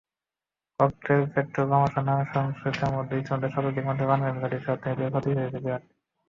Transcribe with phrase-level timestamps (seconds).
[0.79, 5.83] ককটেল-পেট্রলবোমাসহ নানা সহিংসতায় ইতিমধ্যে শতাধিক মানুষের প্রাণহানি ঘটেছে, অর্থনীতির ক্ষতিও হয়েছে বিরাট।